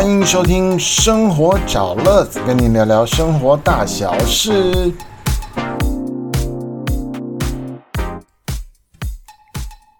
[0.00, 4.90] 欢迎收听《生活找乐子》，跟你聊聊生活大小事。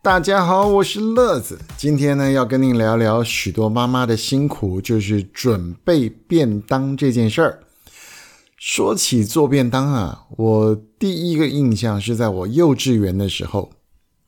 [0.00, 7.58] 大家好，我是乐子，今天呢要跟您聊聊许多妈妈的辛苦，就是准备便当这件事儿。
[8.56, 13.70] 说起做便当啊，我第一个印象是在我幼稚园的时候。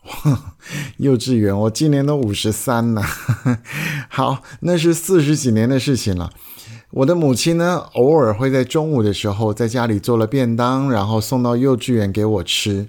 [0.99, 3.03] 幼稚园，我今年都五十三了。
[4.11, 6.31] 好，那是四十几年的事情了。
[6.91, 12.87] 我的母亲呢，偶尔会在中午的时候在家里做了便当，然后送到幼稚园给我吃。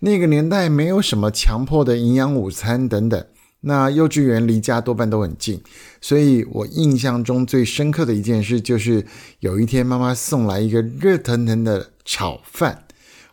[0.00, 3.24] 那个年代没有什么强迫的营养午餐等等，
[3.62, 5.62] 那幼稚园离家多半都很近，
[6.02, 9.06] 所以我印象中最深刻的一件事就是
[9.40, 12.84] 有一天妈妈送来一个热腾腾的炒饭，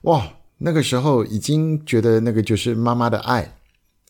[0.03, 0.25] 哇！
[0.65, 3.53] 那个时候已经觉得那个就是妈妈的爱。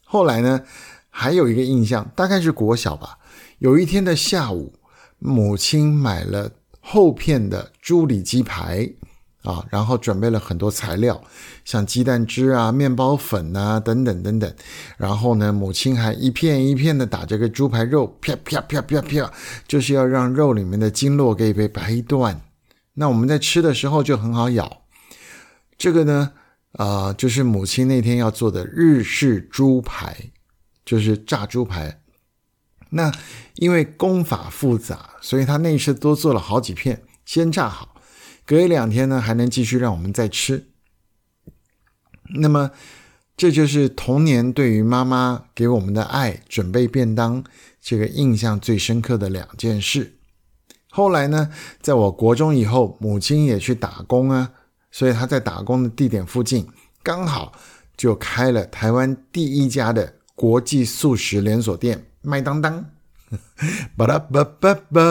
[0.06, 0.62] 后来呢，
[1.10, 3.18] 还有一个印象，大概是国小吧。
[3.58, 4.72] 有一天的下午，
[5.18, 8.88] 母亲买了厚片的猪里脊排
[9.42, 11.20] 啊，然后准备了很多材料，
[11.66, 14.54] 像鸡蛋汁啊、面包粉啊等等等等。
[14.96, 19.34] 然后呢，母亲还一片一片的打这个猪排肉，啪啪啪啪啪，
[19.68, 22.40] 就是要让肉里面的筋络可以被掰断。
[22.94, 24.84] 那我们在吃的时候就很好咬。
[25.80, 26.34] 这个呢？
[26.74, 30.32] 啊，就是母亲那天要做的日式猪排，
[30.84, 32.02] 就是炸猪排。
[32.90, 33.12] 那
[33.56, 37.96] 因为功法复杂，所以他那次多做了好几片，先炸好，
[38.46, 40.68] 隔一两天呢还能继续让我们再吃。
[42.36, 42.72] 那么，
[43.38, 47.44] 这就是童年对于妈妈给我们的爱，准备便当
[47.82, 50.18] 这个印象最深刻的两件事。
[50.90, 51.52] 后来呢，
[51.82, 54.52] 在我国中以后，母亲也去打工啊。
[54.94, 56.68] 所以他在打工的地点附近，
[57.02, 57.52] 刚好
[57.98, 62.86] 就开了台湾第一家的国际素食连锁店——麦当当。
[63.98, 65.02] 巴拉巴巴，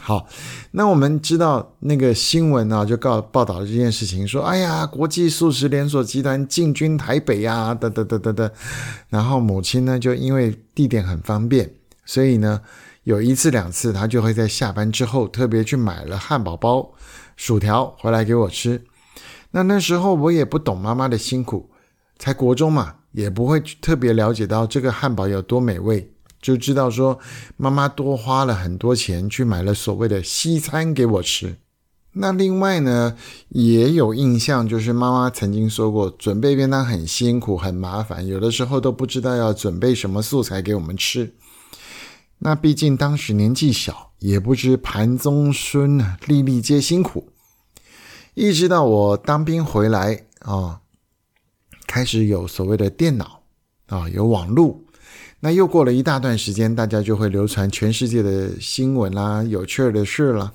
[0.00, 0.26] 好，
[0.70, 8.50] 那我们知道那个新闻啊，就告报道了这件事情，说：“哎呀，国际素食连锁集团进军台北呀，等等等等等。”
[9.10, 11.70] 然后母亲呢，就因为地点很方便，
[12.06, 12.62] 所以呢，
[13.02, 16.90] 有一次两次，他就会在下班之后特别去买了汉堡包。
[17.36, 18.82] 薯条回来给我吃，
[19.56, 21.70] 那那时候我也不懂妈妈的辛苦，
[22.18, 26.12] 才国中嘛，也不会特别了解到这个汉堡有多美味，
[26.42, 27.18] 就知道说
[27.56, 31.56] 妈妈多花了很多钱去买了所谓的西餐给我吃。
[32.12, 33.16] 那另外呢，
[33.48, 41.32] 也有印象，就是妈妈曾经说过，准备便当很辛苦很麻烦，有的时候都不知道要准备什么素材给我们吃。
[42.40, 47.30] 那毕竟当时年纪小，也不知盘中孙，粒粒皆辛苦。
[48.36, 50.82] 一直到我当兵回来啊，
[51.86, 53.40] 开始有所谓的电脑
[53.86, 54.78] 啊，有网络。
[55.40, 60.52] 那又过了一大段时间，大家就会流传全世界的新闻啦，有趣的事了。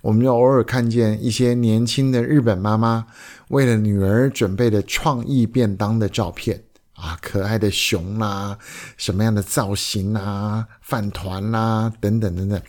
[0.00, 3.06] 我们就偶尔看见一些年轻的日本妈妈
[3.50, 6.64] 为了女儿准备的创意便当的照片。
[6.94, 8.58] 啊，可爱的熊啦，
[8.96, 12.60] 什么样的造型啊，饭团啦，等等等等，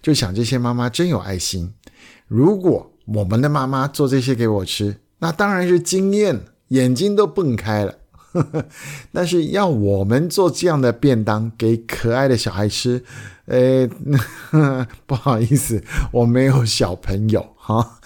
[0.00, 1.74] 就想这些妈妈真有爱心。
[2.28, 7.94] 如果我们的妈妈做这些给我吃，那当然是惊艳，眼睛都蹦开了。
[9.12, 13.02] 但是要我们做这样的便当给可爱的小孩吃，
[13.46, 13.88] 呃，
[15.06, 17.98] 不好意思，我没有小朋友哈。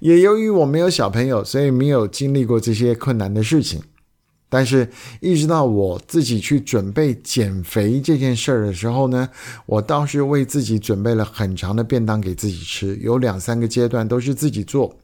[0.00, 3.80] 也由于我没有小朋友，所以没有经历过这些困难的事情。
[4.48, 9.28] 但是，一直到我自己去准备减肥这件事儿的时候呢，
[9.66, 14.96] 我倒是为自己准备了很长的便当给自己吃，有两三个阶段都是自己做。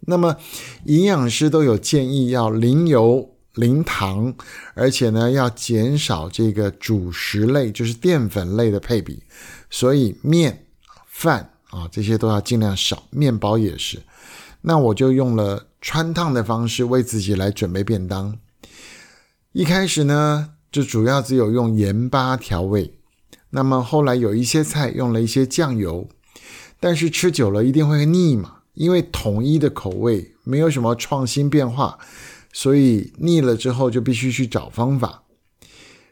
[0.00, 0.36] 那么，
[0.84, 4.34] 营养师都有建议要零油、零糖，
[4.74, 9.22] 而且呢要减少这个主食类，就是淀粉类的配比。
[9.70, 10.66] 所以面、
[11.06, 13.98] 饭啊这些都要尽量少，面包也是。
[14.66, 15.68] 那我就用了。
[15.78, 18.36] 穿烫的方式为自己来准备便当。
[19.52, 22.98] 一开始呢，就主要只有用盐巴调味。
[23.50, 26.08] 那么后来有一些菜用了一些酱油，
[26.80, 32.00] 但是吃久了一定会腻嘛，因为统一的口味没有什么创新变化，
[32.52, 35.22] 所以腻了之后就必须去找方法。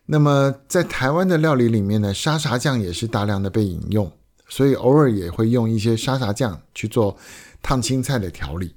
[0.06, 4.12] 那么在台湾的料理里面呢，沙茶酱也是大量的被引用，
[4.48, 7.16] 所以偶尔也会用一些沙茶酱去做
[7.64, 8.76] 烫青菜的调理。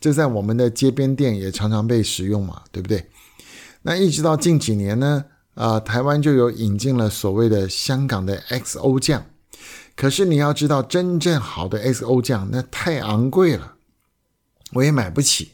[0.00, 3.10] 这在我们的街边店也常常被使用嘛，对不对？
[3.82, 5.24] 那一直到近几年呢，
[5.54, 9.26] 啊，台湾就有引进了所谓的香港的 XO 酱。
[9.96, 13.74] 可是你要知道，真正好的 XO 酱那太昂贵了，
[14.72, 15.50] 我也买不起，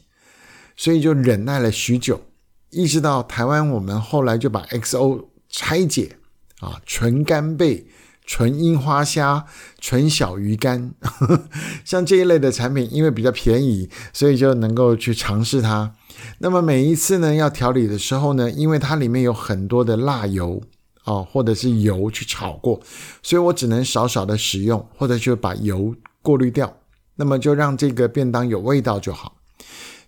[0.77, 2.21] 所以就忍耐了许久。
[2.69, 6.17] 一直到台湾，我们后来就把 XO 拆解
[6.59, 7.85] 啊，纯干贝
[8.27, 9.45] 纯樱花虾、
[9.79, 10.93] 纯小鱼干，
[11.85, 15.93] 像这一类的产品，因为比较便宜，所以就能够去尝试它。
[16.39, 20.61] 那么每一次呢，要调理的时候呢，因为它里面有很多的辣油
[21.05, 22.81] 哦，或者是油去炒过，
[23.23, 26.77] 所以我只能少少的使用，或者就把油过滤掉，
[27.15, 29.37] 那么就让这个便当有味道就好。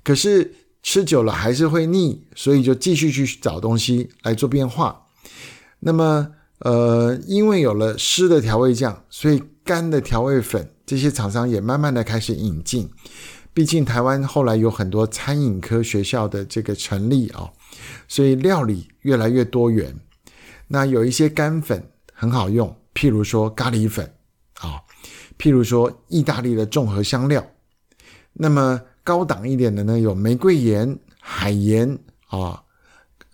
[0.04, 5.06] 可是吃久了还是会腻，所以就继续去找东西来做变化。
[5.80, 6.32] 那么。
[6.60, 12.90] 呃，因为有了湿的调味酱，所以干的调味粉这些厂商也慢慢的开始引进。
[13.54, 17.52] 毕竟台湾后来有很多餐饮科学校的这个成立啊，
[18.08, 19.96] 所以料理越来越多元。
[20.68, 21.84] 那有一些干粉
[22.14, 24.06] 很好用，譬如说咖喱粉
[24.60, 24.82] 啊，
[25.38, 27.46] 譬如说意大利的综合香料。
[28.34, 31.98] 那么高档一点的呢，有玫瑰盐、海盐
[32.28, 32.64] 啊。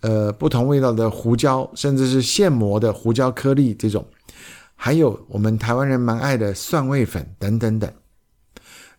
[0.06, 4.06] 呃，不同味道的胡椒，甚至是现磨的胡椒颗粒这种，
[4.76, 7.92] 还有我们台湾人蛮爱的蒜味粉等等等。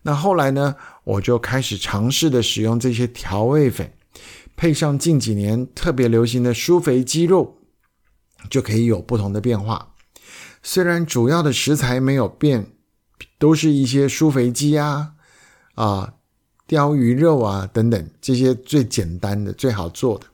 [0.02, 3.90] 那后来呢，我就开始尝试的使用这些调味粉，
[4.54, 7.56] 配上近几年特别流行的酥肥鸡肉，
[8.50, 9.94] 就可以有不同的变化。
[10.62, 12.66] 虽然主要的食材没有变，
[13.38, 15.12] 都是一些酥肥鸡啊、
[15.74, 16.12] 啊
[16.66, 20.26] 鲷鱼肉啊等等这些最简单的、最好做的。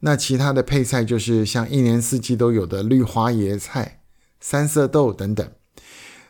[0.00, 4.02] 那其他的配菜就是像一年四季都有的绿花椰菜、
[4.40, 5.50] 三色豆等等。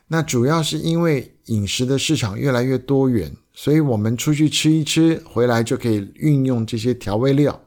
[0.08, 7.60] 那主要是因为饮食的市场越来越多元，所以我们出去吃一吃，回来就可以运用这些调味料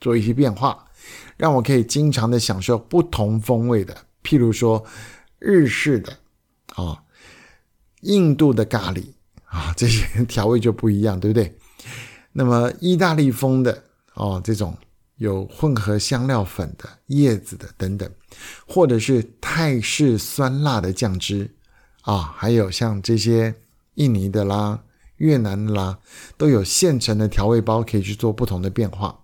[0.00, 0.86] 做一些变化，
[1.36, 4.84] 让我可以经常的享受不同风味的，譬如说
[5.38, 6.18] 日式的
[6.74, 7.04] 啊、
[8.00, 9.04] 印度的咖喱
[9.44, 11.56] 啊， 这些调味就不一样，对不对？
[12.32, 13.84] 那么意大利风的
[14.14, 14.76] 哦，这种。
[15.16, 18.10] 有混合香料粉的、叶子的等等，
[18.66, 21.50] 或者是泰式酸辣的酱汁
[22.02, 23.54] 啊，还有像这些
[23.94, 24.82] 印尼的啦、
[25.18, 25.98] 越南的啦，
[26.36, 29.20] 都有现成的调味包可以去做不同的变化。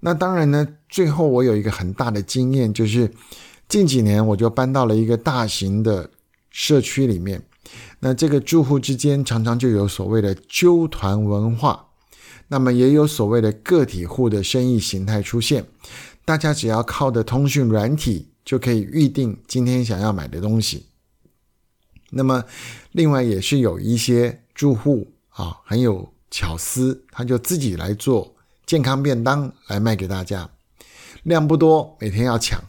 [0.00, 3.10] 那当然呢，最后我有一个很大的经验，就是
[3.68, 6.10] 近几年我就搬到了一个大型的
[6.50, 7.42] 社区里面，
[8.00, 11.85] 那这个住户之间常常就有所谓的纠团文化。
[12.48, 15.66] 那么也有所谓的个体户的生意形态出现，
[16.24, 20.86] 大家只要靠的通讯软体就可以预定今天想要买的东西。
[22.10, 22.44] 那么
[22.92, 28.34] 另外也是有一些住户啊很有巧思，他就自己来做
[28.64, 30.48] 健康便当来卖给大家，
[31.24, 32.62] 量不多，每天要抢，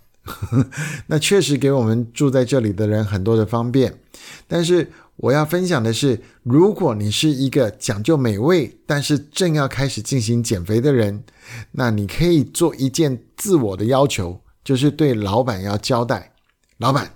[1.06, 4.00] 那确实给我们住在这里的人很多的方便，
[4.48, 4.92] 但是。
[5.18, 11.24] 我要分享的是，如果你是一个讲究美味，但是正要开始进行减肥的人，
[11.72, 16.34] 那你可以做一件自我的要求，就是对老板要交代：
[16.78, 17.14] 老板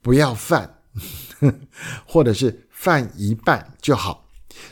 [0.00, 0.78] 不要饭，
[2.04, 4.28] 或者是饭一半就好。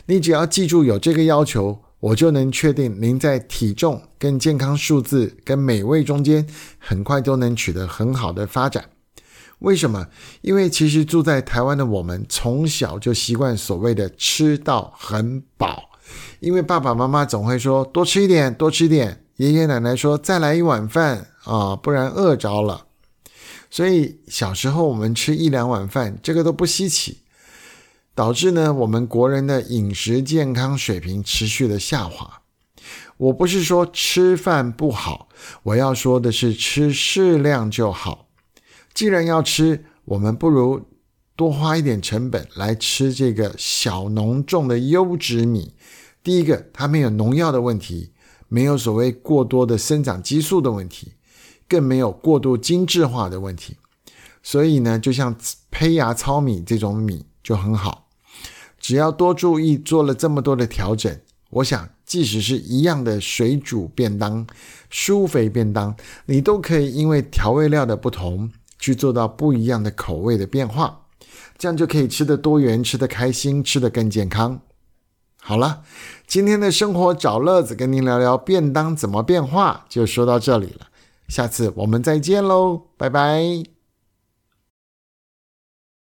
[0.07, 6.45] 你只要记住有这个要求，我就能确定您在体重、跟健康数字、跟美味中间，
[6.77, 8.90] 很快都能取得很好的发展。
[9.61, 10.07] 为什么？
[10.41, 15.89] 因为其实住在台湾的我们，从小就习惯所谓的吃到很饱。
[16.39, 19.23] 因为爸爸妈妈总会说多吃一点，多吃一点。
[19.37, 22.87] 爷爷奶奶说再来一碗饭啊，不然饿着了。
[23.69, 27.19] 所以小时候我们吃一两碗饭，这个都不稀奇。
[28.13, 32.41] 导致呢，我们国人的饮食健康水平持续的下滑。
[33.17, 35.29] 我不是说吃饭不好，
[35.63, 38.27] 我要说的是吃适量就好。
[38.93, 40.81] 既然要吃，我们不如
[41.35, 45.73] 多花一点成本来吃这个小农种的优质米。
[46.23, 48.11] 第一个，它没有农药的问题，
[48.47, 51.13] 没有所谓过多的生长激素的问题，
[51.67, 53.77] 更没有过度精致化的问题。
[54.43, 55.35] 所以呢，就像
[55.71, 58.09] 胚芽糙米这种米就很好。
[58.79, 61.19] 只要多注意做了这么多的调整，
[61.49, 64.45] 我想即使是一样的水煮便当、
[64.91, 65.95] 蔬肥便当，
[66.25, 68.51] 你都可以因为调味料的不同。
[68.81, 71.03] 去做到不一样的口味的变化，
[71.57, 74.59] 这样就可以吃得多元，吃得开心，吃得更健康。
[75.39, 75.83] 好了，
[76.27, 80.87] 今天的生活找乐子，跟您聊聊便当怎么变化，就说到这里了。
[81.27, 83.70] 下次我们再见喽，拜拜。